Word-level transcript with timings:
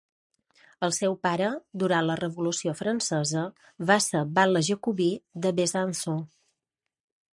El 0.85 0.93
seu 0.99 1.17
pare, 1.25 1.49
durant 1.83 2.07
la 2.07 2.15
Revolució 2.21 2.73
francesa, 2.79 3.43
va 3.91 3.99
ser 4.07 4.25
batlle 4.39 4.65
jacobí 4.71 5.11
de 5.45 5.53
Besançon. 5.61 6.25